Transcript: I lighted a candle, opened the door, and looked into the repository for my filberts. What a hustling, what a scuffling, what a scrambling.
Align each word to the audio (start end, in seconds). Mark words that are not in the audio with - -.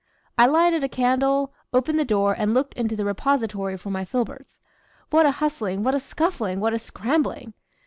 I 0.35 0.47
lighted 0.47 0.83
a 0.83 0.89
candle, 0.89 1.53
opened 1.71 1.99
the 1.99 2.03
door, 2.05 2.33
and 2.35 2.55
looked 2.55 2.73
into 2.73 2.95
the 2.95 3.05
repository 3.05 3.77
for 3.77 3.91
my 3.91 4.03
filberts. 4.03 4.59
What 5.11 5.27
a 5.27 5.31
hustling, 5.37 5.83
what 5.83 5.93
a 5.93 5.99
scuffling, 5.99 6.59
what 6.59 6.73
a 6.73 6.79
scrambling. 6.79 7.53